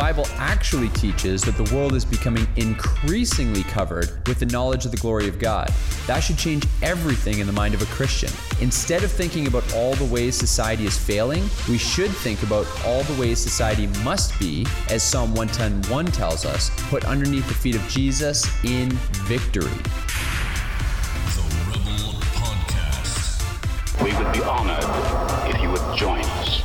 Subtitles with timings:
[0.00, 4.92] The Bible actually teaches that the world is becoming increasingly covered with the knowledge of
[4.92, 5.70] the glory of God.
[6.06, 8.30] That should change everything in the mind of a Christian.
[8.62, 13.02] Instead of thinking about all the ways society is failing, we should think about all
[13.02, 17.86] the ways society must be, as Psalm 110:1 tells us, put underneath the feet of
[17.86, 18.88] Jesus in
[19.28, 19.68] victory.
[21.36, 24.02] The Rebel Podcast.
[24.02, 26.62] We would be honored if you would join us.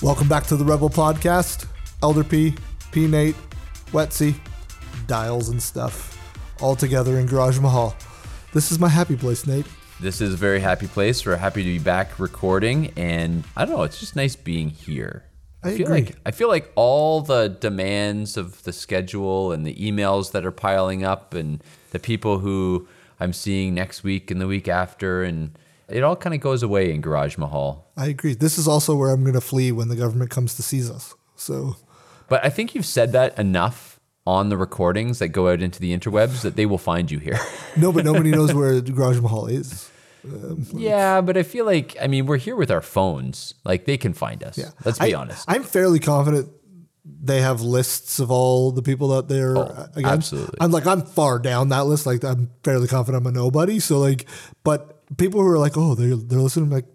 [0.00, 1.66] Welcome back to the Rebel Podcast.
[2.02, 2.54] Elder P,
[2.90, 3.36] P Nate,
[3.92, 4.34] Wetsy,
[5.06, 6.18] dials and stuff,
[6.60, 7.94] all together in Garage Mahal.
[8.52, 9.66] This is my happy place, Nate.
[10.00, 11.24] This is a very happy place.
[11.24, 13.84] We're happy to be back recording, and I don't know.
[13.84, 15.24] It's just nice being here.
[15.62, 16.02] I feel agree.
[16.02, 20.50] like I feel like all the demands of the schedule and the emails that are
[20.50, 22.88] piling up, and the people who
[23.20, 25.56] I'm seeing next week and the week after, and
[25.88, 27.86] it all kind of goes away in Garage Mahal.
[27.96, 28.34] I agree.
[28.34, 31.14] This is also where I'm going to flee when the government comes to seize us.
[31.36, 31.76] So,
[32.32, 35.94] But I think you've said that enough on the recordings that go out into the
[35.94, 37.38] interwebs that they will find you here.
[37.76, 39.90] no, but nobody knows where the Garage Mahal is.
[40.24, 43.52] Um, yeah, but I feel like I mean we're here with our phones.
[43.64, 44.56] Like they can find us.
[44.56, 44.70] Yeah.
[44.82, 45.44] Let's be I- honest.
[45.46, 46.48] I'm fairly confident
[47.04, 50.32] they have lists of all the people that they're Oh, against.
[50.32, 50.56] absolutely.
[50.58, 52.06] I'm like, I'm far down that list.
[52.06, 53.78] Like, I'm fairly confident I'm a nobody.
[53.78, 54.26] So, like,
[54.64, 56.86] but people who are like, oh, they're, they're listening, I'm like,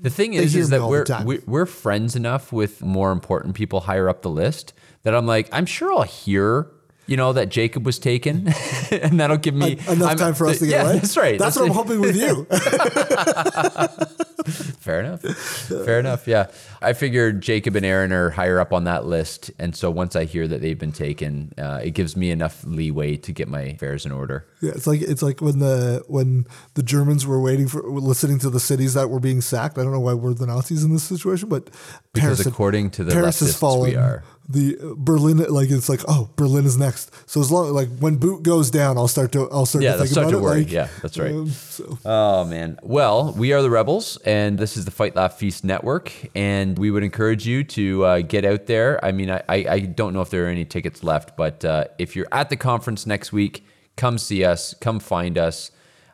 [0.00, 4.08] The thing is, is that we're, we're we're friends enough with more important people higher
[4.08, 6.70] up the list that I'm like, I'm sure I'll hear,
[7.06, 8.48] you know, that Jacob was taken,
[8.90, 10.98] and that'll give me enough I'm- time for us to get yeah, away.
[11.00, 11.38] That's right.
[11.38, 12.46] That's, what I'm hoping with you.
[14.46, 15.20] Fair enough.
[15.22, 16.26] Fair enough.
[16.28, 16.46] Yeah,
[16.80, 20.24] I figured Jacob and Aaron are higher up on that list, and so once I
[20.24, 24.06] hear that they've been taken, uh, it gives me enough leeway to get my affairs
[24.06, 24.46] in order.
[24.60, 28.50] Yeah, it's like it's like when the when the Germans were waiting for listening to
[28.50, 29.76] the cities that were being sacked.
[29.78, 31.64] I don't know why we're the Nazis in this situation, but
[32.12, 33.90] Because Paris, according to the Paris leftists, fallen.
[33.90, 34.22] we are.
[34.50, 37.10] The uh, Berlin, like it's like oh Berlin is next.
[37.28, 39.98] So as long like when boot goes down, I'll start to I'll start Yeah, to
[39.98, 40.42] think start about to it.
[40.42, 40.58] worry.
[40.60, 41.32] Like, Yeah, that's right.
[41.32, 42.78] um, so Oh man.
[42.82, 46.90] Well, we are the Rebels, and this is the Fight Laugh Feast Network, and we
[46.90, 49.02] would encourage you to uh, get out there.
[49.02, 51.84] I mean, I, I, I don't know if there are any tickets left, but uh,
[51.98, 53.64] if you're at the conference next week,
[53.96, 55.70] come see us, come find us,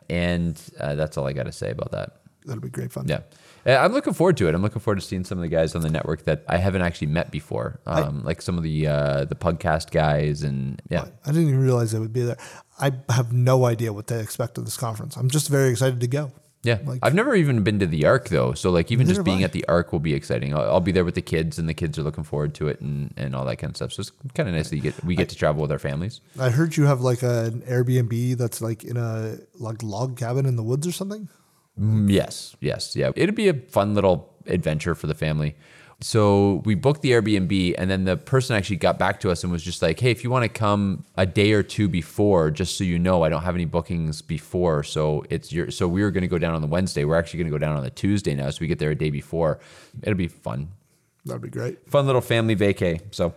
[0.09, 2.21] and uh, that's all I got to say about that.
[2.45, 3.05] that'll be great fun.
[3.09, 3.19] Yeah.
[3.65, 4.55] Uh, I'm looking forward to it.
[4.55, 6.83] I'm looking forward to seeing some of the guys on the network that I haven't
[6.83, 11.31] actually met before, um, like some of the uh, the podcast guys, and yeah, I
[11.31, 12.37] didn't even realize they would be there.
[12.79, 15.17] I have no idea what to expect of this conference.
[15.17, 16.31] I'm just very excited to go.
[16.65, 19.39] Yeah, Like- I've never even been to the Ark though, so like even just being
[19.41, 19.43] I.
[19.43, 20.53] at the Ark will be exciting.
[20.55, 22.81] I'll, I'll be there with the kids, and the kids are looking forward to it,
[22.81, 23.93] and, and all that kind of stuff.
[23.93, 26.21] So it's kind of nice that you get we get to travel with our families.
[26.39, 30.55] I heard you have like an Airbnb that's like in a like log cabin in
[30.55, 31.29] the woods or something.
[31.79, 33.11] Mm, Yes, yes, yeah.
[33.15, 35.55] It'd be a fun little adventure for the family.
[36.01, 39.51] So we booked the Airbnb, and then the person actually got back to us and
[39.51, 42.77] was just like, "Hey, if you want to come a day or two before, just
[42.77, 44.83] so you know, I don't have any bookings before.
[44.83, 45.71] So it's your.
[45.71, 47.05] So we were going to go down on the Wednesday.
[47.05, 48.95] We're actually going to go down on the Tuesday now, so we get there a
[48.95, 49.59] day before.
[50.03, 50.69] It'll be fun.
[51.25, 51.89] That'd be great.
[51.89, 53.01] fun little family vacay.
[53.11, 53.33] So,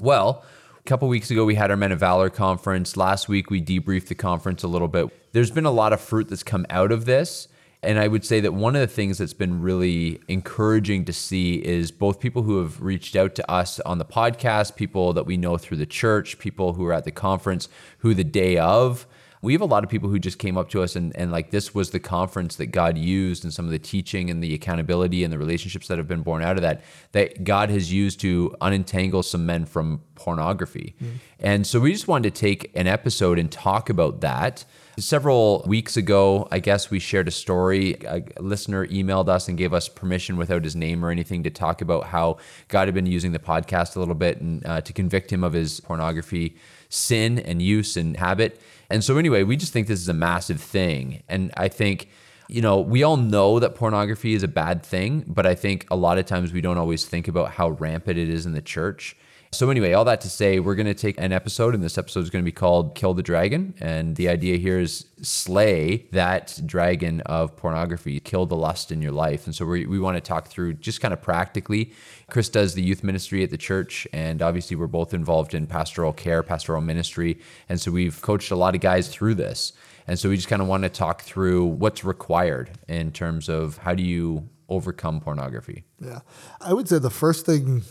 [0.00, 0.44] well,
[0.78, 2.96] a couple weeks ago we had our Men of Valor conference.
[2.96, 5.06] Last week we debriefed the conference a little bit.
[5.32, 7.46] There's been a lot of fruit that's come out of this.
[7.84, 11.56] And I would say that one of the things that's been really encouraging to see
[11.56, 15.36] is both people who have reached out to us on the podcast, people that we
[15.36, 17.68] know through the church, people who are at the conference,
[17.98, 19.06] who the day of,
[19.44, 21.50] we have a lot of people who just came up to us and, and like
[21.50, 25.22] this was the conference that God used and some of the teaching and the accountability
[25.22, 26.82] and the relationships that have been born out of that
[27.12, 30.94] that God has used to unentangle some men from pornography.
[31.02, 31.10] Mm.
[31.38, 34.64] And so we just wanted to take an episode and talk about that.
[34.96, 37.96] Several weeks ago, I guess we shared a story.
[38.06, 41.80] A listener emailed us and gave us permission without his name or anything to talk
[41.80, 42.36] about how
[42.68, 45.52] God had been using the podcast a little bit and uh, to convict him of
[45.52, 46.56] his pornography
[46.90, 48.60] sin and use and habit.
[48.88, 51.24] And so, anyway, we just think this is a massive thing.
[51.28, 52.08] And I think,
[52.46, 55.96] you know, we all know that pornography is a bad thing, but I think a
[55.96, 59.16] lot of times we don't always think about how rampant it is in the church.
[59.54, 62.20] So, anyway, all that to say, we're going to take an episode, and this episode
[62.20, 63.74] is going to be called Kill the Dragon.
[63.80, 69.12] And the idea here is slay that dragon of pornography, kill the lust in your
[69.12, 69.46] life.
[69.46, 71.92] And so, we, we want to talk through just kind of practically.
[72.28, 76.12] Chris does the youth ministry at the church, and obviously, we're both involved in pastoral
[76.12, 77.38] care, pastoral ministry.
[77.68, 79.72] And so, we've coached a lot of guys through this.
[80.08, 83.78] And so, we just kind of want to talk through what's required in terms of
[83.78, 85.84] how do you overcome pornography.
[86.00, 86.20] Yeah.
[86.60, 87.84] I would say the first thing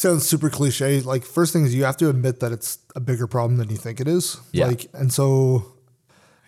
[0.00, 1.00] sounds super cliche.
[1.00, 3.76] Like first thing is you have to admit that it's a bigger problem than you
[3.76, 4.38] think it is.
[4.52, 4.66] Yeah.
[4.66, 5.64] Like and so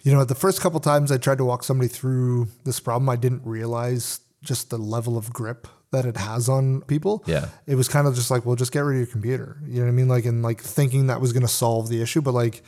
[0.02, 3.16] you know, the first couple times I tried to walk somebody through this problem, I
[3.16, 7.22] didn't realize just the level of grip that it has on people.
[7.26, 7.48] Yeah.
[7.66, 9.58] It was kind of just like, well, just get rid of your computer.
[9.64, 10.08] You know what I mean?
[10.08, 12.62] Like, and like thinking that was going to solve the issue, but like,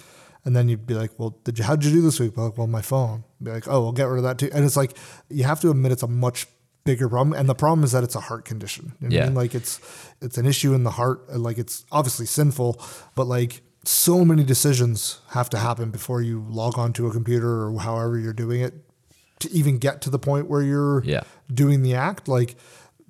[0.45, 2.37] and then you'd be like, well, did you, how'd you do this week?
[2.37, 3.25] Like, well, my phone.
[3.43, 4.51] Be like, oh, we'll get rid of that too.
[4.55, 4.97] And it's like,
[5.31, 6.47] you have to admit it's a much
[6.85, 7.39] bigger problem.
[7.39, 8.93] And the problem is that it's a heart condition.
[9.01, 9.27] You know what I Yeah.
[9.27, 9.35] mean?
[9.35, 9.81] Like it's,
[10.21, 11.29] it's an issue in the heart.
[11.37, 12.81] Like it's obviously sinful,
[13.15, 17.79] but like so many decisions have to happen before you log onto a computer or
[17.81, 18.75] however you're doing it
[19.41, 21.23] to even get to the point where you're Yeah.
[21.53, 22.29] doing the act.
[22.29, 22.57] Like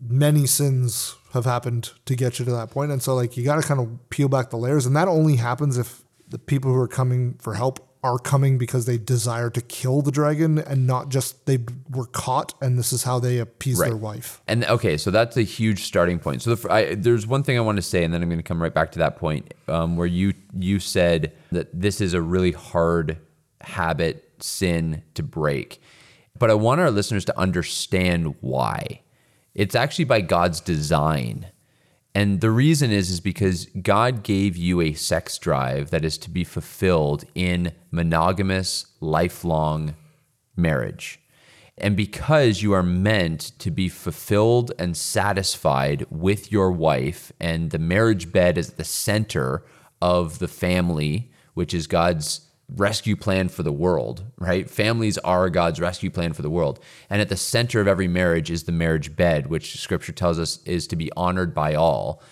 [0.01, 2.91] many sins have happened to get you to that point.
[2.93, 4.87] And so like you got to kind of peel back the layers.
[4.87, 8.85] And that only happens if the people who are coming for help are coming because
[8.85, 11.59] they desire to kill the dragon and not just they
[11.91, 14.43] were caught and this is how they appease their wife.
[14.47, 16.43] And okay, so that's a huge starting point.
[16.43, 18.45] So the, I, there's one thing I want to say, and then I'm going to
[18.45, 22.21] come right back to that point um, where you you said that this is a
[22.21, 23.19] really hard
[23.63, 25.81] habit sin to break,
[26.39, 29.01] but I want our listeners to understand why.
[29.55, 31.47] It's actually by God's design.
[32.15, 36.31] And the reason is is because God gave you a sex drive that is to
[36.31, 39.97] be fulfilled in monogamous lifelong
[40.57, 41.19] marriage.
[41.77, 47.81] And because you are meant to be fulfilled and satisfied with your wife, and the
[47.81, 49.65] marriage bed is at the center
[50.01, 54.69] of the family, which is God's rescue plan for the world, right?
[54.69, 56.81] Families are God's rescue plan for the world.
[57.11, 60.63] And at the center of every marriage is the marriage bed, which scripture tells us
[60.65, 62.23] is to be honored by all.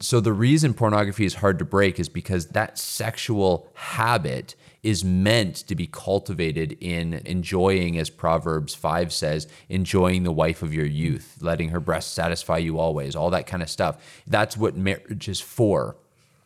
[0.00, 5.54] So the reason pornography is hard to break is because that sexual habit is meant
[5.54, 11.38] to be cultivated in enjoying, as Proverbs 5 says, enjoying the wife of your youth,
[11.40, 14.22] letting her breast satisfy you always, all that kind of stuff.
[14.26, 15.96] That's what marriage is for.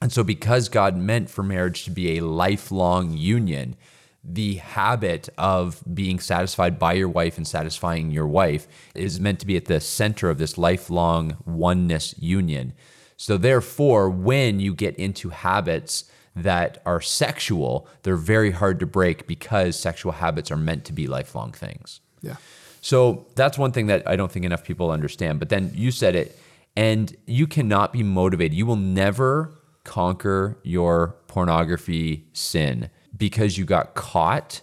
[0.01, 3.77] And so, because God meant for marriage to be a lifelong union,
[4.23, 9.47] the habit of being satisfied by your wife and satisfying your wife is meant to
[9.47, 12.73] be at the center of this lifelong oneness union.
[13.17, 16.05] So, therefore, when you get into habits
[16.35, 21.07] that are sexual, they're very hard to break because sexual habits are meant to be
[21.07, 22.01] lifelong things.
[22.21, 22.37] Yeah.
[22.83, 25.41] So that's one thing that I don't think enough people understand.
[25.41, 26.39] But then you said it,
[26.77, 28.57] and you cannot be motivated.
[28.57, 34.61] You will never conquer your pornography sin because you got caught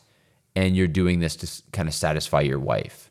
[0.55, 3.09] and you're doing this to kind of satisfy your wife.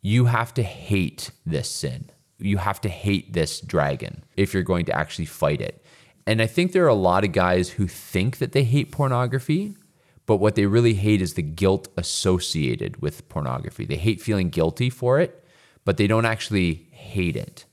[0.00, 2.10] You have to hate this sin.
[2.38, 5.84] You have to hate this dragon if you're going to actually fight it.
[6.26, 9.76] And I think there are a lot of guys who think that they hate pornography,
[10.24, 13.84] but what they really hate is the guilt associated with pornography.
[13.84, 15.44] They hate feeling guilty for it,
[15.84, 17.64] but they don't actually hate it.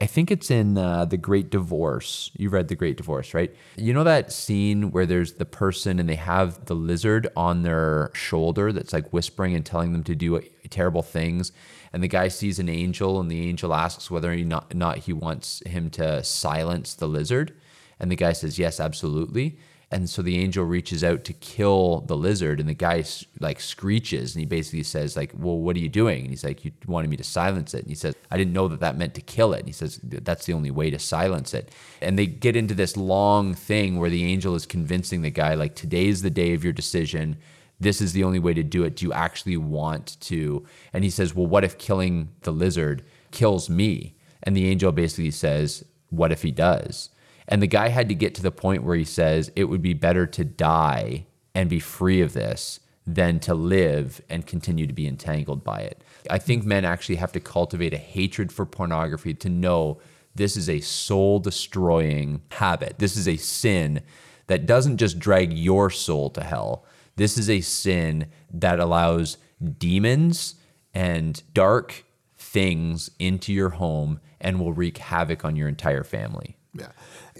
[0.00, 2.30] I think it's in uh, The Great Divorce.
[2.36, 3.54] You read The Great Divorce, right?
[3.76, 8.10] You know that scene where there's the person and they have the lizard on their
[8.14, 11.52] shoulder that's like whispering and telling them to do terrible things.
[11.92, 15.12] And the guy sees an angel and the angel asks whether or not, not he
[15.12, 17.54] wants him to silence the lizard.
[18.00, 19.58] And the guy says, yes, absolutely.
[19.90, 23.04] And so the angel reaches out to kill the lizard, and the guy
[23.38, 26.64] like screeches, and he basically says like, "Well, what are you doing?" And he's like,
[26.64, 29.14] "You wanted me to silence it." And he says, "I didn't know that that meant
[29.14, 32.26] to kill it." And he says, "That's the only way to silence it." And they
[32.26, 36.30] get into this long thing where the angel is convincing the guy like, "Today's the
[36.30, 37.36] day of your decision.
[37.78, 38.96] This is the only way to do it.
[38.96, 43.68] Do you actually want to?" And he says, "Well, what if killing the lizard kills
[43.68, 47.10] me?" And the angel basically says, "What if he does?"
[47.48, 49.94] And the guy had to get to the point where he says it would be
[49.94, 55.06] better to die and be free of this than to live and continue to be
[55.06, 56.02] entangled by it.
[56.30, 59.98] I think men actually have to cultivate a hatred for pornography to know
[60.34, 62.98] this is a soul destroying habit.
[62.98, 64.02] This is a sin
[64.46, 66.84] that doesn't just drag your soul to hell.
[67.16, 69.36] This is a sin that allows
[69.78, 70.56] demons
[70.92, 72.04] and dark
[72.36, 76.56] things into your home and will wreak havoc on your entire family.
[76.72, 76.88] Yeah.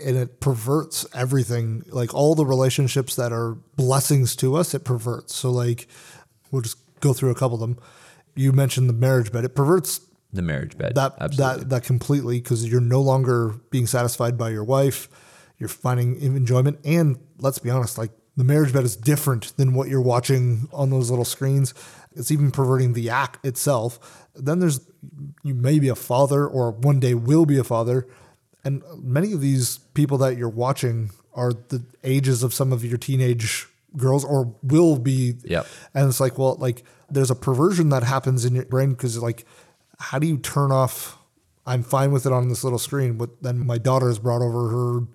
[0.03, 5.35] And it perverts everything, like all the relationships that are blessings to us, it perverts.
[5.37, 5.87] So, like,
[6.51, 7.79] we'll just go through a couple of them.
[8.35, 9.45] You mentioned the marriage bed.
[9.45, 10.01] It perverts
[10.33, 10.97] The marriage bed.
[10.97, 11.61] that Absolutely.
[11.63, 15.09] that that completely because you're no longer being satisfied by your wife.
[15.59, 16.81] you're finding enjoyment.
[16.85, 20.91] And let's be honest, like the marriage bed is different than what you're watching on
[20.91, 21.73] those little screens.
[22.17, 24.27] It's even perverting the act itself.
[24.35, 24.81] Then there's
[25.45, 28.09] you may be a father or one day will be a father.
[28.65, 32.97] And many of these people that you're watching are the ages of some of your
[32.99, 33.67] teenage
[33.97, 35.35] girls or will be.
[35.45, 35.67] Yep.
[35.95, 39.45] And it's like, well, like there's a perversion that happens in your brain because like,
[39.99, 41.19] how do you turn off?
[41.67, 44.69] I'm fine with it on this little screen, but then my daughter has brought over
[44.69, 45.09] her, and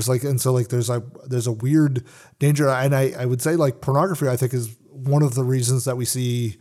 [0.00, 2.04] it's like, and so like there's a there's a weird
[2.38, 5.84] danger, and I I would say like pornography I think is one of the reasons
[5.84, 6.56] that we see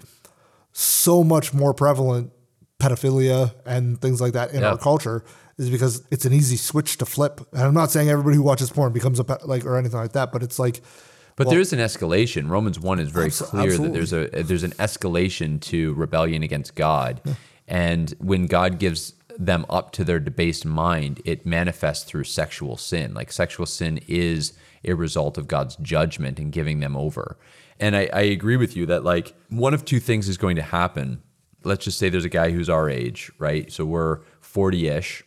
[0.74, 2.32] so much more prevalent
[2.80, 4.72] pedophilia and things like that in Yeah.
[4.72, 5.24] our culture
[5.60, 7.42] is because it's an easy switch to flip.
[7.54, 10.14] And I'm not saying everybody who watches porn becomes a pe- like or anything like
[10.14, 10.82] that, but it's like
[11.36, 12.50] But Well- there is an escalation.
[12.50, 16.76] Romans one is very Abso- clear that there's a there's an escalation to rebellion against
[16.76, 17.22] God,
[17.68, 23.14] and when God gives them up to their debased mind, it manifests through sexual sin.
[23.14, 24.52] Like sexual sin is
[24.84, 27.38] a result of God's judgment and giving them over.
[27.80, 30.62] And I, I agree with you that like one of two things is going to
[30.62, 31.22] happen.
[31.64, 33.72] Let's just say there's a guy who's our age, right?
[33.72, 35.24] So we're 40-ish,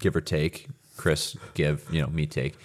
[0.00, 0.68] give or take.
[0.96, 2.56] Chris, give, you know, me take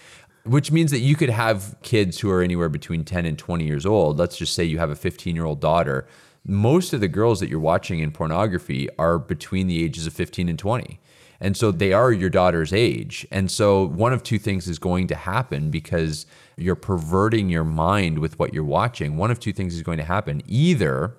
[0.43, 3.85] which means that you could have kids who are anywhere between 10 and 20 years
[3.85, 4.17] old.
[4.17, 6.07] Let's just say you have a 15 year old daughter.
[6.43, 10.49] Most of the girls that you're watching in pornography are between the ages of 15
[10.49, 10.99] and 20.
[11.39, 13.27] And so they are your daughter's age.
[13.31, 18.19] And so one of two things is going to happen because you're perverting your mind
[18.19, 19.17] with what you're watching.
[19.17, 20.41] One of two things is going to happen.
[20.47, 21.15] Either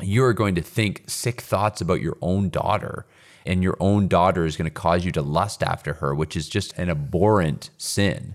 [0.00, 3.06] you're going to think sick thoughts about your own daughter
[3.46, 6.48] and your own daughter is going to cause you to lust after her, which is
[6.48, 8.34] just an abhorrent sin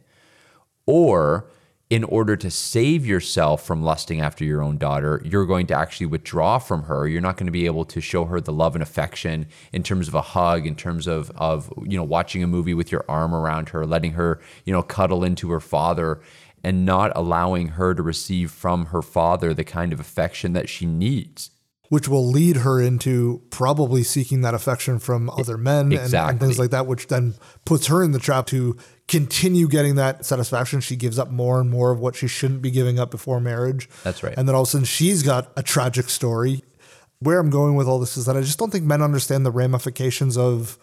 [0.90, 1.46] or
[1.92, 6.08] in order to save yourself from lusting after your own daughter, you're going to actually
[6.08, 7.08] withdraw from her.
[7.08, 10.08] You're not going to be able to show her the love and affection in terms
[10.08, 13.36] of a hug, in terms of of you know watching a movie with your arm
[13.36, 16.22] around her, letting her you know cuddle into her father,
[16.64, 20.88] and not allowing her to receive from her father the kind of affection that she
[20.88, 21.52] needs.
[21.90, 26.60] Which will lead her into probably seeking that affection from other men and, and things
[26.60, 27.34] like that, which then
[27.66, 28.78] puts her in the trap to
[29.08, 30.82] continue getting that satisfaction.
[30.82, 33.90] She gives up more and more of what she shouldn't be giving up before marriage.
[34.04, 34.36] That's right.
[34.38, 36.64] And then all of a sudden she's got a tragic story.
[37.22, 39.52] Where I'm going with all this is that I just don't think men understand the
[39.52, 40.78] ramifications of,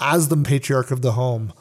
[0.00, 1.54] as the patriarch of the home,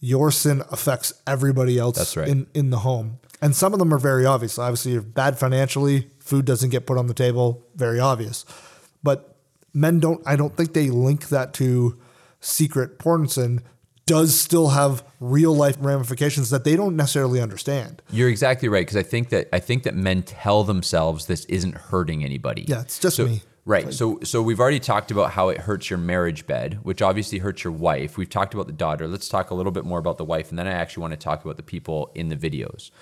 [0.00, 2.28] your sin affects everybody else That's right.
[2.28, 3.18] in, in the home.
[3.42, 4.58] And some of them are very obvious.
[4.58, 8.44] Obviously, you're bad financially, food doesn't get put on the table, very obvious.
[9.02, 9.36] But
[9.74, 11.98] men don't, I don't think they link that to
[12.40, 13.62] secret porn sin
[14.06, 18.00] does still have real life ramifications that they don't necessarily understand.
[18.10, 21.74] You're exactly right because I think that I think that men tell themselves this isn't
[21.74, 22.64] hurting anybody.
[22.68, 23.42] Yeah, it's just So- me.
[23.68, 23.92] Right.
[23.92, 27.64] So so we've already talked about how it hurts your marriage bed, which obviously hurts
[27.64, 28.16] your wife.
[28.16, 29.08] We've talked about the daughter.
[29.08, 31.16] Let's talk a little bit more about the wife and then I actually want to
[31.16, 32.92] talk about the people in the videos.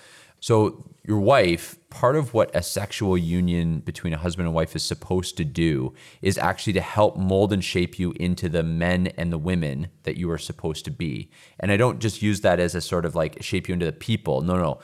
[0.44, 4.82] So your wife, part of what a sexual union between a husband and wife is
[4.82, 9.32] supposed to do is actually to help mold and shape you into the men and
[9.32, 11.30] the women that you are supposed to be.
[11.58, 13.92] And I don't just use that as a sort of like shape you into the
[13.92, 14.42] people.
[14.42, 14.80] No, no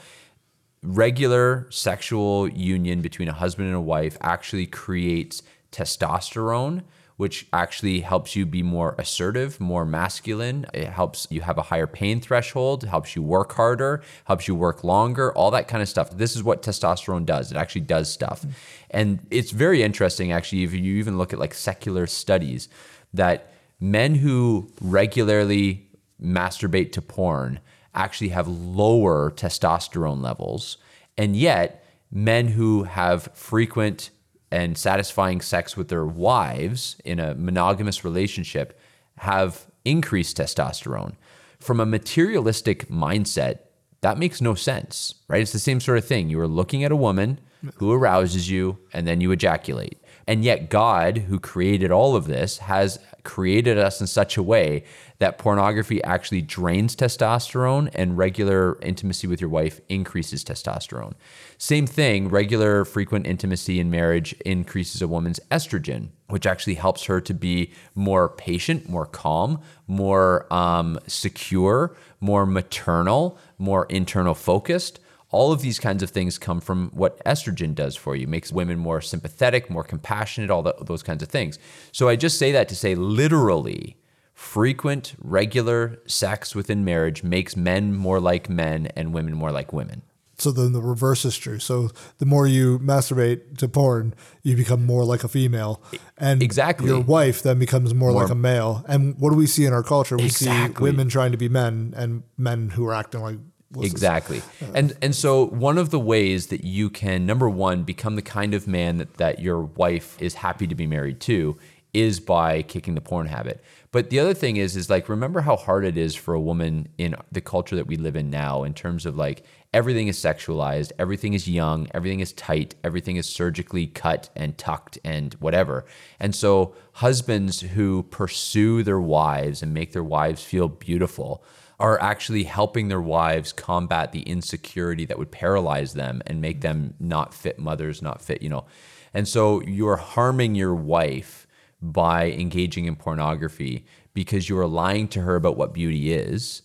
[0.82, 6.84] regular sexual union between a husband and a wife actually creates testosterone
[7.20, 10.64] which actually helps you be more assertive, more masculine.
[10.72, 14.82] It helps you have a higher pain threshold, helps you work harder, helps you work
[14.82, 16.16] longer, all that kind of stuff.
[16.16, 17.52] This is what testosterone does.
[17.52, 18.46] It actually does stuff.
[18.90, 22.70] And it's very interesting, actually, if you even look at like secular studies,
[23.12, 25.90] that men who regularly
[26.22, 27.60] masturbate to porn
[27.94, 30.78] actually have lower testosterone levels.
[31.18, 34.08] And yet, men who have frequent
[34.50, 38.78] and satisfying sex with their wives in a monogamous relationship
[39.18, 41.14] have increased testosterone.
[41.58, 43.60] From a materialistic mindset,
[44.00, 45.42] that makes no sense, right?
[45.42, 46.30] It's the same sort of thing.
[46.30, 47.38] You are looking at a woman
[47.76, 49.98] who arouses you and then you ejaculate.
[50.26, 54.84] And yet, God, who created all of this, has created us in such a way
[55.18, 61.14] that pornography actually drains testosterone and regular intimacy with your wife increases testosterone.
[61.58, 67.20] Same thing, regular frequent intimacy in marriage increases a woman's estrogen, which actually helps her
[67.20, 75.00] to be more patient, more calm, more um, secure, more maternal, more internal focused.
[75.32, 78.78] All of these kinds of things come from what estrogen does for you, makes women
[78.78, 81.58] more sympathetic, more compassionate, all that, those kinds of things.
[81.92, 83.96] So I just say that to say literally,
[84.34, 90.02] frequent, regular sex within marriage makes men more like men and women more like women.
[90.38, 91.58] So then the reverse is true.
[91.58, 95.82] So the more you masturbate to porn, you become more like a female,
[96.16, 96.88] and Exactly.
[96.88, 98.82] your wife then becomes more, More- like a male.
[98.88, 100.16] And what do we see in our culture?
[100.16, 103.36] We see women trying to be men and men who are acting like
[103.78, 104.42] Exactly.
[104.74, 108.52] And and so one of the ways that you can number one become the kind
[108.52, 111.56] of man that, that your wife is happy to be married to
[111.92, 113.62] is by kicking the porn habit.
[113.92, 116.88] But the other thing is is like remember how hard it is for a woman
[116.98, 120.90] in the culture that we live in now in terms of like everything is sexualized,
[120.98, 125.84] everything is young, everything is tight, everything is surgically cut and tucked and whatever.
[126.18, 131.44] And so husbands who pursue their wives and make their wives feel beautiful
[131.80, 136.94] are actually helping their wives combat the insecurity that would paralyze them and make them
[137.00, 138.66] not fit mothers, not fit, you know.
[139.14, 141.46] And so you're harming your wife
[141.82, 146.62] by engaging in pornography because you are lying to her about what beauty is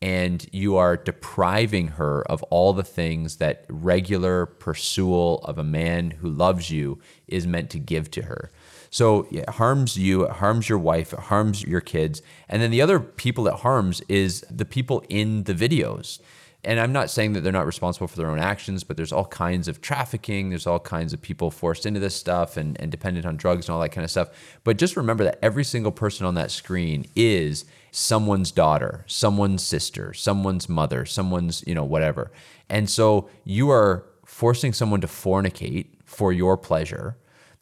[0.00, 6.12] and you are depriving her of all the things that regular pursual of a man
[6.12, 8.50] who loves you is meant to give to her.
[8.90, 12.22] So it harms you, it harms your wife, it harms your kids.
[12.48, 16.20] And then the other people it harms is the people in the videos.
[16.64, 19.26] And I'm not saying that they're not responsible for their own actions, but there's all
[19.26, 23.26] kinds of trafficking, there's all kinds of people forced into this stuff and, and dependent
[23.26, 24.28] on drugs and all that kind of stuff.
[24.64, 30.12] But just remember that every single person on that screen is someone's daughter, someone's sister,
[30.12, 32.32] someone's mother, someone's, you know, whatever.
[32.68, 37.16] And so you are forcing someone to fornicate for your pleasure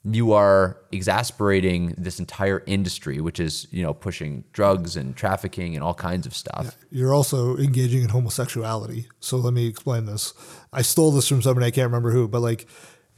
[0.08, 5.82] you are exasperating this entire industry, which is you know pushing drugs and trafficking and
[5.82, 6.76] all kinds of stuff.
[6.90, 9.08] You're also engaging in homosexuality.
[9.20, 10.32] So let me explain this.
[10.72, 12.66] I stole this from somebody I can't remember who, but like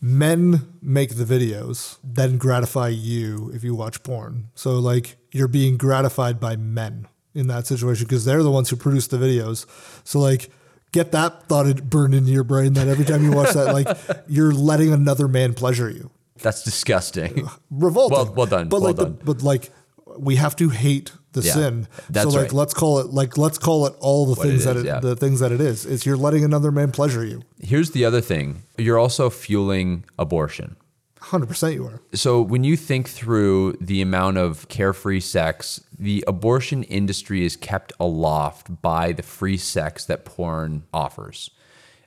[0.01, 4.49] men make the videos, then gratify you if you watch porn.
[4.55, 8.77] So like you're being gratified by men in that situation because they're the ones who
[8.77, 9.67] produce the videos.
[10.05, 10.51] So like
[10.93, 14.53] get that thought burned into your brain that every time you watch that, like you're
[14.53, 16.11] letting another man pleasure you.
[16.43, 17.49] That's disgusting.
[17.71, 18.17] Revolting.
[18.17, 19.17] Well- well done, But well like, done.
[19.19, 19.71] The, but like,
[20.19, 21.89] we have to hate the Yeah, sin.
[22.11, 22.53] that's so like, right.
[22.53, 24.87] let's call it like let's call it all the What it things that is, it,
[24.87, 25.01] yeah.
[25.01, 25.85] the things that it is.
[25.87, 27.43] It's you're letting another man pleasure you.
[27.61, 30.77] Here's the other thing: you're also fueling abortion.
[31.21, 32.01] Hundred percent, you are.
[32.15, 37.93] So when you think through the amount of carefree sex, the abortion industry is kept
[38.01, 41.51] aloft by the free sex that porn offers.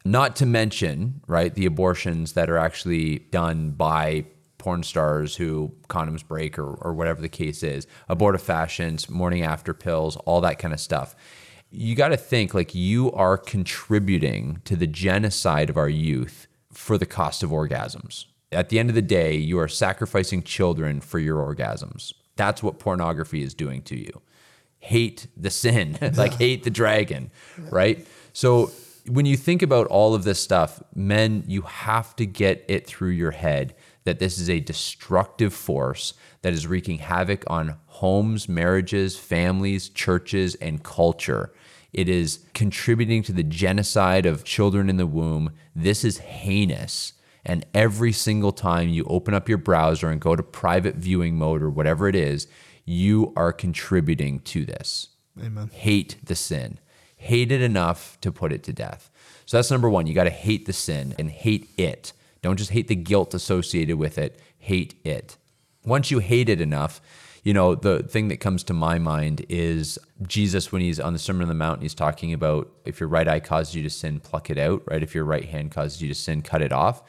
[0.03, 4.25] Not to mention, right, the abortions that are actually done by
[4.57, 10.15] porn stars who condoms break or, or whatever the case is, abortifacients, morning after pills,
[10.17, 11.15] all that kind of stuff.
[11.71, 16.97] You got to think like you are contributing to the genocide of our youth for
[16.97, 18.25] the cost of orgasms.
[18.51, 22.13] At the end of the day, you are sacrificing children for your orgasms.
[22.35, 24.21] That's what pornography is doing to you.
[24.79, 27.31] Hate the sin, like hate the dragon,
[27.69, 28.05] right?
[28.33, 28.71] So
[29.07, 33.09] when you think about all of this stuff, men, you have to get it through
[33.09, 39.17] your head that this is a destructive force that is wreaking havoc on homes, marriages,
[39.17, 41.53] families, churches, and culture.
[41.93, 45.51] It is contributing to the genocide of children in the womb.
[45.75, 47.13] This is heinous.
[47.45, 51.61] And every single time you open up your browser and go to private viewing mode
[51.61, 52.47] or whatever it is,
[52.85, 55.09] you are contributing to this.
[55.39, 55.69] Amen.
[55.73, 56.79] Hate the sin.
[57.21, 59.11] Hate it enough to put it to death.
[59.45, 60.07] So that's number one.
[60.07, 62.13] You got to hate the sin and hate it.
[62.41, 65.37] Don't just hate the guilt associated with it, hate it.
[65.85, 66.99] Once you hate it enough,
[67.43, 71.19] you know, the thing that comes to my mind is Jesus when he's on the
[71.19, 74.19] Sermon on the Mount, he's talking about if your right eye causes you to sin,
[74.19, 75.03] pluck it out, right?
[75.03, 77.03] If your right hand causes you to sin, cut it off.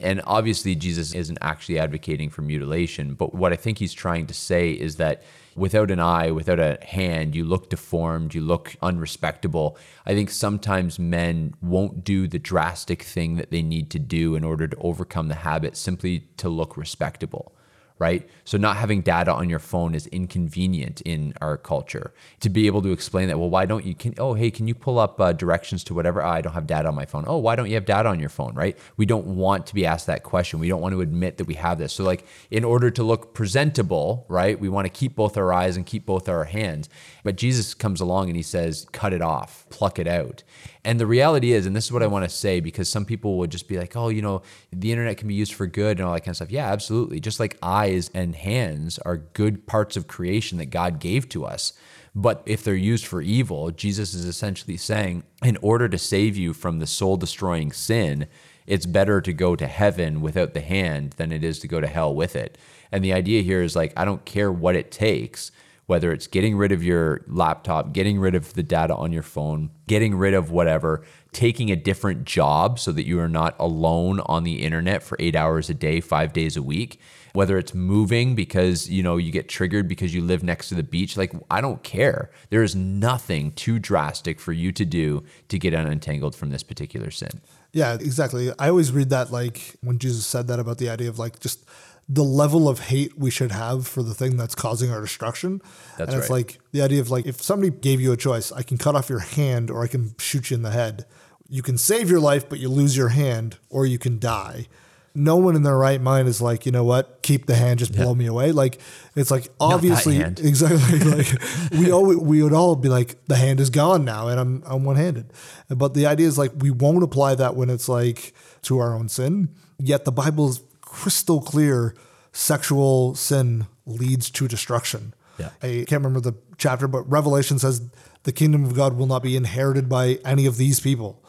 [0.00, 3.14] And obviously, Jesus isn't actually advocating for mutilation.
[3.14, 5.22] But what I think he's trying to say is that
[5.56, 9.76] without an eye, without a hand, you look deformed, you look unrespectable.
[10.06, 14.44] I think sometimes men won't do the drastic thing that they need to do in
[14.44, 17.52] order to overcome the habit simply to look respectable
[17.98, 18.28] right?
[18.44, 22.12] So not having data on your phone is inconvenient in our culture.
[22.40, 23.94] To be able to explain that, well, why don't you?
[23.94, 26.22] Can oh, hey, can you pull up uh, directions to whatever?
[26.22, 27.24] Oh, I don't have data on my phone.
[27.26, 28.54] Oh, why don't you have data on your phone?
[28.54, 28.78] Right?
[28.96, 30.60] We don't want to be asked that question.
[30.60, 31.92] We don't want to admit that we have this.
[31.92, 34.58] So like, in order to look presentable, right?
[34.58, 36.88] We want to keep both our eyes and keep both our hands.
[37.28, 40.42] But Jesus comes along and he says, cut it off, pluck it out.
[40.82, 43.36] And the reality is, and this is what I want to say, because some people
[43.36, 44.40] would just be like, oh, you know,
[44.72, 46.50] the internet can be used for good and all that kind of stuff.
[46.50, 47.20] Yeah, absolutely.
[47.20, 51.74] Just like eyes and hands are good parts of creation that God gave to us.
[52.14, 56.54] But if they're used for evil, Jesus is essentially saying, in order to save you
[56.54, 58.26] from the soul destroying sin,
[58.66, 61.88] it's better to go to heaven without the hand than it is to go to
[61.88, 62.56] hell with it.
[62.90, 65.52] And the idea here is like, I don't care what it takes
[65.88, 69.70] whether it's getting rid of your laptop, getting rid of the data on your phone,
[69.86, 74.44] getting rid of whatever, taking a different job so that you are not alone on
[74.44, 77.00] the internet for 8 hours a day, 5 days a week,
[77.32, 80.82] whether it's moving because, you know, you get triggered because you live next to the
[80.82, 82.30] beach, like I don't care.
[82.50, 87.10] There is nothing too drastic for you to do to get unentangled from this particular
[87.10, 87.40] sin.
[87.72, 88.52] Yeah, exactly.
[88.58, 91.64] I always read that like when Jesus said that about the idea of like just
[92.08, 95.60] the level of hate we should have for the thing that's causing our destruction.
[95.98, 96.36] That's and it's right.
[96.38, 99.10] like the idea of like if somebody gave you a choice, I can cut off
[99.10, 101.04] your hand or I can shoot you in the head.
[101.50, 104.66] You can save your life, but you lose your hand, or you can die.
[105.14, 107.94] No one in their right mind is like, you know what, keep the hand, just
[107.94, 108.52] blow me away.
[108.52, 108.78] Like
[109.16, 111.26] it's like obviously exactly like
[111.72, 114.84] we all we would all be like the hand is gone now and I'm I'm
[114.84, 115.32] one handed.
[115.68, 119.08] But the idea is like we won't apply that when it's like to our own
[119.08, 119.48] sin.
[119.78, 121.94] Yet the Bible is crystal clear
[122.32, 125.14] sexual sin leads to destruction.
[125.38, 125.50] Yeah.
[125.62, 127.82] I can't remember the chapter, but Revelation says
[128.24, 131.22] the kingdom of God will not be inherited by any of these people.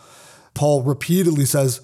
[0.56, 1.82] Paul repeatedly says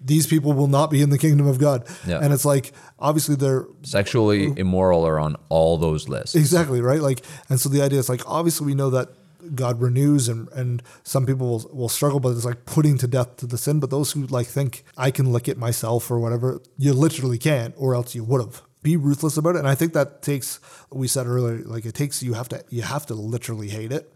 [0.00, 1.88] these people will not be in the kingdom of God.
[2.06, 2.20] Yeah.
[2.22, 6.34] And it's like obviously they're Sexually immoral are on all those lists.
[6.34, 7.00] Exactly, right?
[7.00, 9.08] Like, and so the idea is like, obviously, we know that
[9.54, 13.36] God renews, and and some people will, will struggle, but it's like putting to death
[13.38, 13.80] to the sin.
[13.80, 17.74] But those who like think I can lick it myself or whatever, you literally can't,
[17.76, 18.62] or else you would have.
[18.82, 20.60] Be ruthless about it, and I think that takes.
[20.90, 24.12] We said earlier, like it takes you have to you have to literally hate it,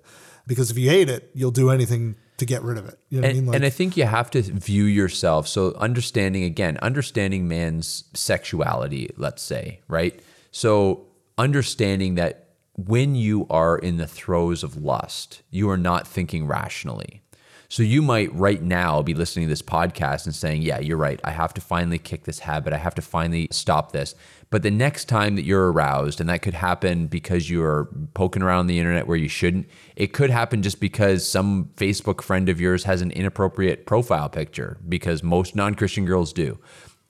[0.47, 2.99] because if you hate it, you'll do anything to get rid of it.
[3.09, 3.47] You know what I mean?
[3.47, 5.49] Like, and I think you have to view yourself.
[5.49, 10.21] So understanding again, understanding man's sexuality, let's say, right?
[10.51, 12.48] So understanding that
[12.79, 17.23] when you are in the throes of lust, you are not thinking rationally.
[17.69, 21.21] So you might right now be listening to this podcast and saying, "Yeah, you're right.
[21.25, 22.73] I have to finally kick this habit.
[22.73, 24.15] I have to finally stop this."
[24.49, 28.69] But the next time that you're aroused, and that could happen because you're poking around
[28.69, 32.85] the internet where you shouldn't, it could happen just because some Facebook friend of yours
[32.85, 36.59] has an inappropriate profile picture, because most non Christian girls do.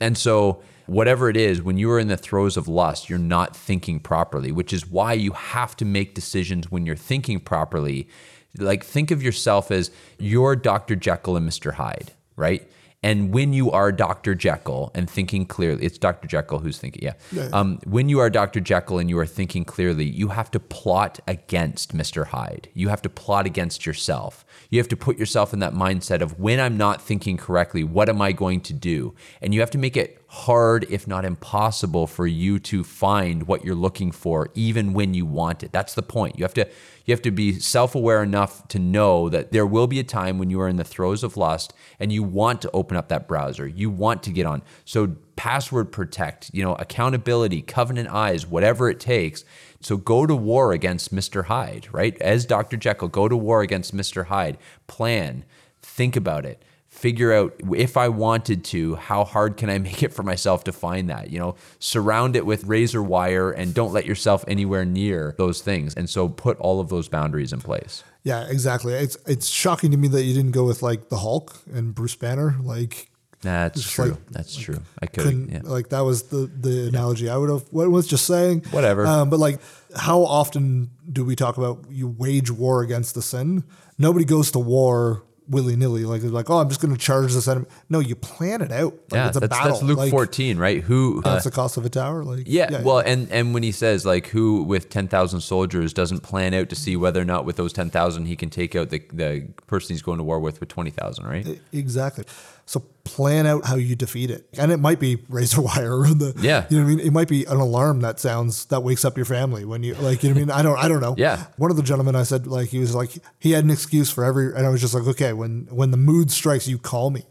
[0.01, 3.55] And so, whatever it is, when you are in the throes of lust, you're not
[3.55, 8.09] thinking properly, which is why you have to make decisions when you're thinking properly.
[8.57, 10.97] Like, think of yourself as you're Dr.
[10.97, 11.75] Jekyll and Mr.
[11.75, 12.69] Hyde, right?
[13.03, 14.35] And when you are Dr.
[14.35, 16.27] Jekyll and thinking clearly, it's Dr.
[16.27, 17.13] Jekyll who's thinking, yeah.
[17.53, 18.59] Um, when you are Dr.
[18.59, 22.27] Jekyll and you are thinking clearly, you have to plot against Mr.
[22.27, 22.69] Hyde.
[22.75, 24.45] You have to plot against yourself.
[24.71, 28.09] You have to put yourself in that mindset of when I'm not thinking correctly, what
[28.09, 29.15] am I going to do?
[29.41, 33.65] And you have to make it hard, if not impossible, for you to find what
[33.65, 35.73] you're looking for, even when you want it.
[35.73, 36.39] That's the point.
[36.39, 36.69] You have to
[37.07, 40.51] you have to be self-aware enough to know that there will be a time when
[40.51, 43.67] you are in the throes of lust and you want to open up that browser.
[43.67, 44.61] You want to get on.
[44.85, 49.47] So password protect, you know, accountability, covenant eyes, whatever it takes.
[49.81, 51.47] So go to war against Mr.
[51.47, 52.21] Hyde, right?
[52.21, 52.77] As Dr.
[52.77, 54.27] Jekyll, go to war against Mr.
[54.27, 54.59] Hyde.
[54.87, 55.47] Plan,
[55.81, 56.63] think about it.
[56.99, 60.73] Figure out if I wanted to, how hard can I make it for myself to
[60.73, 61.31] find that?
[61.31, 65.95] You know, surround it with razor wire and don't let yourself anywhere near those things.
[65.95, 68.03] And so put all of those boundaries in place.
[68.25, 68.95] yeah, exactly.
[68.95, 72.17] It's it's shocking to me that you didn't go with like the Hulk and Bruce
[72.17, 73.11] Banner, like.
[73.43, 74.05] That's true.
[74.11, 74.81] like- That's true.
[75.01, 75.61] I could couldn't yeah.
[75.63, 79.07] like that was the the analogy I would have what was just saying Whatever.
[79.07, 79.61] um, but like
[79.97, 83.63] how often do we talk about you wage war against the sin
[83.97, 87.49] nobody goes to war willy-nilly like they're like oh I'm just going to charge this
[87.49, 90.11] enemy no you plan it out like yeah, it's a that's, battle that's Luke Like,
[90.11, 90.83] 14, right?
[90.83, 93.73] Who uh, that's the cost of a tower like Yeah, well, and and when he
[93.73, 97.45] says like who with ten thousand soldiers doesn't plan out to see whether or not
[97.45, 100.39] with those ten thousand he can take out the the person he's going to war
[100.41, 101.61] with with twenty thousand, right?
[101.73, 102.25] Exactly.
[102.69, 104.47] So plan out how you defeat it.
[104.59, 106.67] And it might be razor wire around the Yeah.
[106.69, 107.07] You know what I mean?
[107.07, 110.23] It might be an alarm that sounds that wakes up your family when you like
[110.23, 110.51] you know what I mean?
[110.51, 111.15] I don't I don't know.
[111.17, 111.47] Yeah.
[111.57, 114.23] One of the gentlemen I said like he was like he had an excuse for
[114.23, 117.25] every and I was just like, okay, when when the mood strikes you, call me.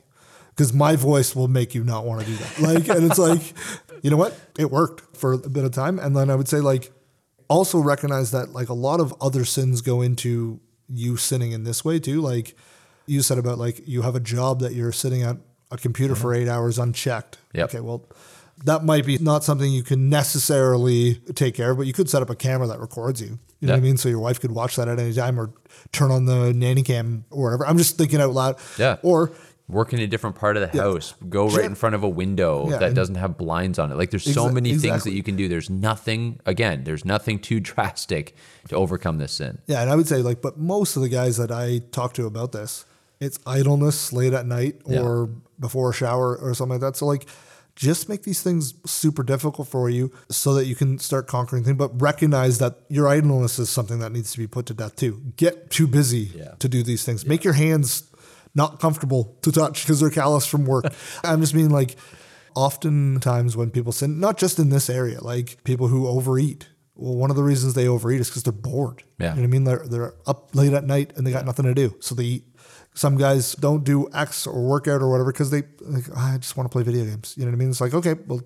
[0.49, 2.59] Because my voice will make you not want to do that.
[2.59, 3.53] Like and it's like,
[4.01, 4.35] you know what?
[4.57, 5.99] It worked for a bit of time.
[5.99, 6.91] And then I would say like
[7.47, 11.85] also recognize that like a lot of other sins go into you sinning in this
[11.85, 12.21] way too.
[12.21, 12.55] Like
[13.07, 15.37] you said about like you have a job that you're sitting at
[15.71, 16.21] a computer mm-hmm.
[16.21, 17.37] for eight hours unchecked.
[17.53, 17.69] Yep.
[17.69, 18.07] Okay, well,
[18.65, 22.21] that might be not something you can necessarily take care of, but you could set
[22.21, 23.39] up a camera that records you.
[23.59, 23.97] You know what I mean?
[23.97, 25.51] So your wife could watch that at any time or
[25.91, 27.67] turn on the nanny cam or whatever.
[27.67, 28.57] I'm just thinking out loud.
[28.77, 28.97] Yeah.
[29.01, 29.31] Or
[29.69, 30.83] Work in a different part of the Yeah.
[30.83, 31.13] house.
[31.27, 33.97] Go right in front of a window Yeah, that doesn't have blinds on it.
[33.97, 35.49] Like there's so Exa- many things that you can do.
[35.49, 36.85] There's nothing again.
[36.85, 38.33] There's nothing too drastic
[38.69, 39.57] to overcome this sin.
[39.67, 42.25] Yeah, and I would say like, but most of the guys that I talk to
[42.25, 42.85] about this,
[43.19, 45.01] it's idleness late at night Yeah.
[45.01, 46.95] or before a shower or something like that.
[46.97, 47.25] So like,
[47.75, 51.77] just make these things super difficult for you so that you can start conquering things,
[51.77, 55.21] but recognize that your idleness is something that needs to be put to death too.
[55.35, 56.55] Get too busy Yeah.
[56.59, 57.25] to do these things.
[57.25, 58.03] Make your hands
[58.55, 60.85] not comfortable to touch because they're callous from work.
[61.23, 61.97] I'm just mean like
[62.55, 66.67] oftentimes when people sin, not just in this area, like people who overeat.
[66.95, 69.03] Well, one of the reasons they overeat is because they're bored.
[69.19, 69.35] Yeah.
[69.35, 69.63] You know what I mean?
[69.65, 71.95] They're, they're up late at night and they got nothing to do.
[71.99, 72.46] So they eat.
[72.97, 76.57] Some guys don't do X or workout or whatever because they, like, ah, I just
[76.57, 77.35] want to play video games.
[77.37, 77.69] You know what I mean?
[77.69, 78.41] It's like, okay, well,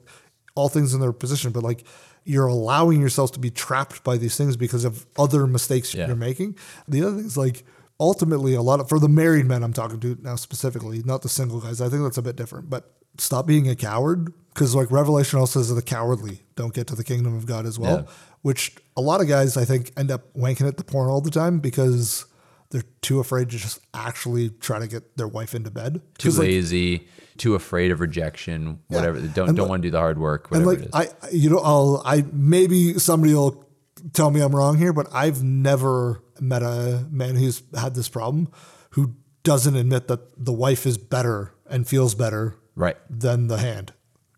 [0.55, 1.85] all things in their position, but like
[2.25, 6.07] you're allowing yourselves to be trapped by these things because of other mistakes Yeah.
[6.07, 6.57] you're making.
[6.87, 7.63] The other thing is like,
[7.99, 11.29] ultimately, a lot of, for the married men I'm talking to now specifically, not the
[11.29, 14.91] single guys, I think that's a bit different, but stop being a coward because like
[14.91, 17.99] Revelation also says that the cowardly don't get to the kingdom of God as well,
[18.05, 18.11] Yeah.
[18.41, 21.31] which a lot of guys I think end up wanking at the porn all the
[21.31, 22.25] time because
[22.71, 26.01] they're too afraid to just actually try to get their wife into bed.
[26.17, 27.07] Too 'Cause, like, lazy,
[27.37, 29.19] too afraid of rejection, whatever.
[29.19, 31.29] Don't And don't like- want to do the hard work, and whatever like it is.
[31.31, 33.65] I, you know, I'll, I maybe somebody will
[34.13, 38.47] tell me I'm wrong here, but I've never met a man who's had this problem
[38.91, 42.97] who doesn't admit that the wife is better and feels better Right.
[43.09, 43.93] than the hand.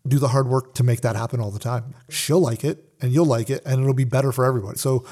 [0.06, 1.94] Do the hard work to make that happen all the time.
[2.10, 4.76] She'll like it, and you'll like it, and it'll be better for everybody.
[4.78, 5.04] So,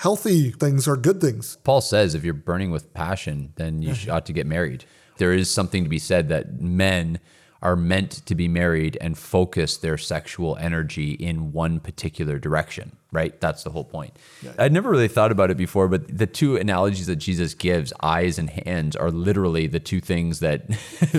[0.00, 1.58] healthy things are good things.
[1.62, 4.10] Paul says if you're burning with passion, then you mm-hmm.
[4.10, 4.86] ought to get married.
[5.18, 7.20] There is something to be said that men
[7.60, 13.38] are meant to be married and focus their sexual energy in one particular direction, right?
[13.40, 14.16] That's the whole point.
[14.58, 18.38] I'd never really thought about it before, but the two analogies that Jesus gives, eyes
[18.38, 20.68] and hands, are literally the two things that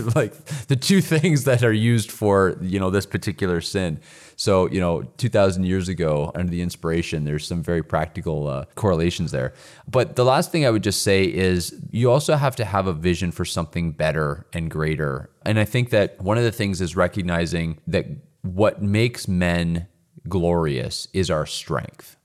[0.15, 0.33] like
[0.67, 3.99] the two things that are used for, you know, this particular sin.
[4.37, 9.31] So, you know, 2000 years ago under the inspiration, there's some very practical uh, correlations
[9.31, 9.53] there.
[9.87, 12.93] But the last thing I would just say is you also have to have a
[12.93, 15.29] vision for something better and greater.
[15.45, 18.07] And I think that one of the things is recognizing that
[18.41, 19.87] what makes men
[20.27, 22.17] glorious is our strength.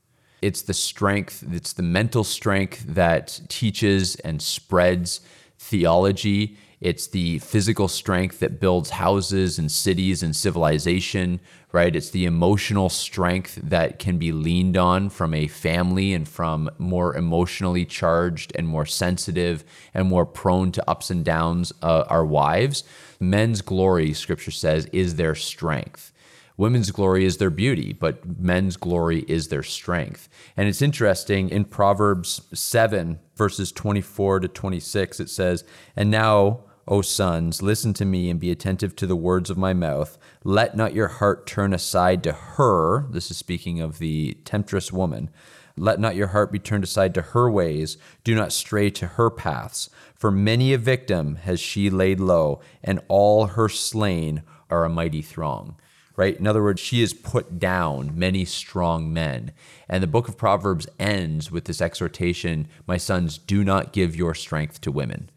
[0.42, 5.20] It's the strength, it's the mental strength that teaches and spreads
[5.58, 6.56] theology.
[6.80, 11.40] It's the physical strength that builds houses and cities and civilization,
[11.72, 11.96] right?
[11.96, 17.16] It's the emotional strength that can be leaned on from a family and from more
[17.16, 22.84] emotionally charged and more sensitive and more prone to ups and downs uh, our wives.
[23.18, 26.12] Men's glory, scripture says, is their strength.
[26.58, 30.28] Women's glory is their beauty, but men's glory is their strength.
[30.56, 35.64] And it's interesting in Proverbs 7, verses 24 to 26, it says,
[35.94, 39.74] And now, O sons, listen to me and be attentive to the words of my
[39.74, 40.16] mouth.
[40.44, 43.06] Let not your heart turn aside to her.
[43.10, 45.28] This is speaking of the temptress woman.
[45.76, 47.98] Let not your heart be turned aside to her ways.
[48.24, 49.90] Do not stray to her paths.
[50.14, 55.20] For many a victim has she laid low, and all her slain are a mighty
[55.20, 55.76] throng
[56.16, 56.38] right?
[56.38, 59.52] In other words, she has put down many strong men.
[59.88, 64.34] And the book of Proverbs ends with this exhortation My sons, do not give your
[64.34, 65.30] strength to women.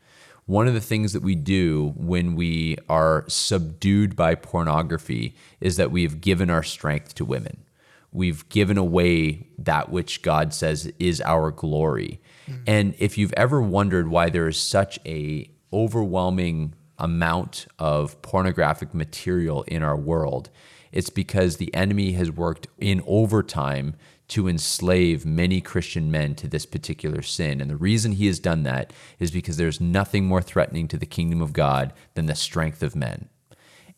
[0.46, 5.92] One of the things that we do when we are subdued by pornography is that
[5.92, 7.66] we have given our strength to women.
[8.12, 12.20] We've given away that which God says is our glory.
[12.48, 12.54] Hmm.
[12.66, 19.64] And if you've ever wondered why there is such a overwhelming amount of pornographic material
[19.64, 20.50] in our world,
[20.92, 23.96] it's because the enemy has worked in overtime
[24.30, 27.60] to enslave many Christian men to this particular sin.
[27.60, 31.06] And the reason he has done that is because there's nothing more threatening to the
[31.06, 33.30] kingdom of God than the strength of men.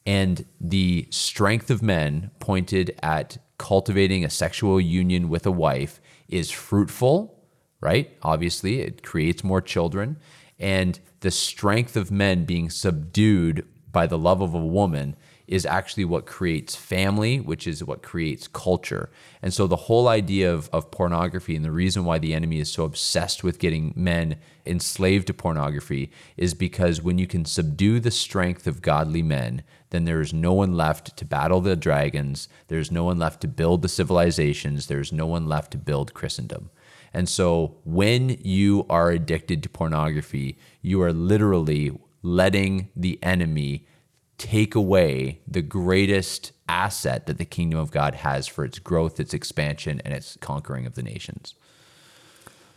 [0.06, 6.50] And the strength of men pointed at cultivating a sexual union with a wife is
[6.50, 7.38] fruitful,
[7.82, 8.18] right?
[8.24, 10.18] Obviously, it creates more children.
[10.58, 15.16] And the strength of men being subdued by the love of a woman
[15.48, 19.10] is actually what creates family, which is what creates culture.
[19.42, 22.72] And so the whole idea of, of pornography and the reason why the enemy is
[22.72, 28.12] so obsessed with getting men enslaved to pornography is because when you can subdue the
[28.12, 32.48] strength of godly men, then there is no one left to battle the dragons.
[32.70, 34.88] There's no one left to build the civilizations.
[34.88, 36.70] There's no one left to build Christendom.
[37.14, 41.92] And so when you are addicted to pornography, you are literally
[42.24, 43.86] letting the enemy
[44.38, 49.34] take away the greatest asset that the kingdom of God has for its growth, its
[49.34, 51.54] expansion, and its conquering of the nations.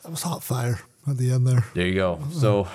[0.03, 1.65] That was hot fire at the end there.
[1.75, 2.21] There you go.
[2.23, 2.69] Uh, so,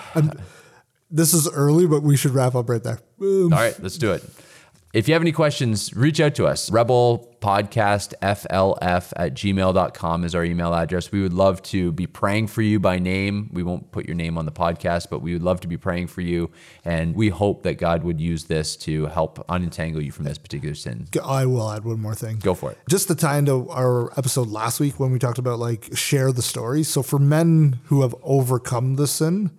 [1.11, 2.99] This is early, but we should wrap up right there.
[3.17, 3.51] Boom.
[3.51, 4.23] all right, let's do it.
[4.91, 6.71] If you have any questions, reach out to us.
[6.71, 11.11] Rebel Podcast FLF at gmail.com is our email address.
[11.11, 13.51] We would love to be praying for you by name.
[13.53, 16.07] We won't put your name on the podcast, but we would love to be praying
[16.07, 16.49] for you.
[16.83, 20.73] And we hope that God would use this to help unentangle you from this particular
[20.73, 21.07] sin.
[21.23, 22.39] I will add one more thing.
[22.39, 22.79] Go for it.
[22.89, 26.41] Just to tie into our episode last week when we talked about like share the
[26.41, 26.81] story.
[26.81, 29.51] So for men who have overcome the sin,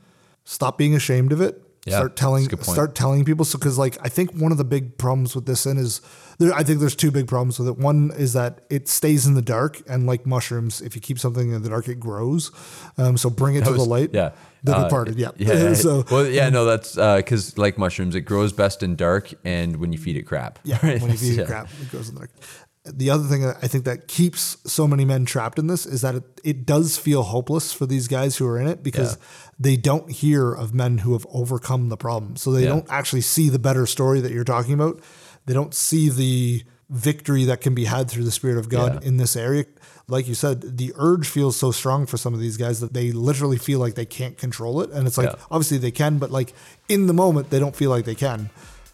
[0.42, 1.69] stop being ashamed of it.
[1.86, 2.74] Yeah, start telling that's a good point.
[2.76, 3.44] start telling people.
[3.46, 6.02] So because like I think one of the big problems with this sin is
[6.38, 7.78] there I think there's two big problems with it.
[7.78, 11.52] One is that it stays in the dark and like mushrooms, if you keep something
[11.52, 12.50] in the dark, it grows.
[12.98, 14.10] Um, so bring it to was- the light.
[14.12, 14.32] Yeah.
[14.62, 15.30] The Uh, departed, yeah.
[15.38, 15.72] Yeah.
[15.86, 19.90] so well, yeah, no, that's because like mushrooms, it grows best in dark and when
[19.90, 20.58] you feed it crap.
[20.64, 21.42] Yeah, when you feed Yeah.
[21.44, 22.30] it crap, it grows in the dark.
[22.84, 26.00] The other thing that I think that keeps so many men trapped in this is
[26.00, 29.24] that it, it does feel hopeless for these guys who are in it because Yeah.
[29.58, 32.36] they don't hear of men who have overcome the problem.
[32.36, 32.70] So they Yeah.
[32.70, 35.00] don't actually see the better story that you're talking about.
[35.44, 39.08] They don't see the victory that can be had through the Spirit of God Yeah.
[39.08, 39.66] in this area.
[40.08, 43.12] Like you said, the urge feels so strong for some of these guys that they
[43.12, 44.90] literally feel like they can't control it.
[44.90, 46.54] And it's like, obviously they can, but like
[46.88, 48.48] in the moment, they don't feel like they can.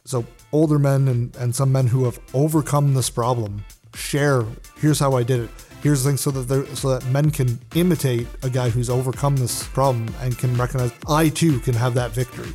[0.05, 3.65] So older men and, and some men who have overcome this problem
[3.97, 4.45] share,
[4.77, 5.51] here's how I did it.
[5.83, 9.67] Here's the thing so that so that men can imitate a guy who's overcome this
[9.69, 12.53] problem and can recognize I too can have that victory.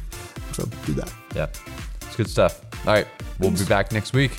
[0.52, 1.14] So do that.
[1.36, 1.48] Yeah.
[2.02, 2.62] It's good stuff.
[2.86, 3.08] All right.
[3.40, 4.32] We'll be back next week.